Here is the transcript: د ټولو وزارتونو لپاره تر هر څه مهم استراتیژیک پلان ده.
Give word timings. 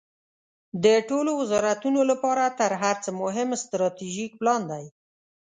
د 0.83 0.85
ټولو 1.09 1.31
وزارتونو 1.41 1.99
لپاره 2.11 2.43
تر 2.59 2.71
هر 2.83 2.95
څه 3.03 3.09
مهم 3.21 3.49
استراتیژیک 3.57 4.31
پلان 4.39 4.61
ده. 4.71 4.79